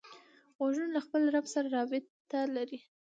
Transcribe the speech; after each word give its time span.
غوږونه 0.57 0.89
له 0.95 1.01
خپل 1.05 1.21
رب 1.35 1.45
سره 1.53 1.67
رابط 1.75 2.05
لري 2.55 2.79